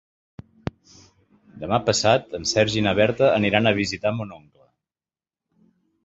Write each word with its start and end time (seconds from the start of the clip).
Demà 1.63 1.77
passat 1.89 2.33
en 2.39 2.47
Sergi 2.51 2.79
i 2.81 2.85
na 2.85 2.93
Berta 2.99 3.27
aniran 3.33 3.69
a 3.69 3.75
visitar 3.81 4.13
mon 4.21 4.33
oncle. 4.39 4.65